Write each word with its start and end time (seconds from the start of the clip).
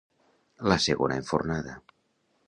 La 0.71 0.77
segona 0.85 1.17
enfornada. 1.21 1.75